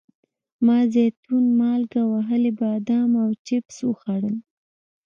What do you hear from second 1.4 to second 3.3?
مالګه وهلي بادام او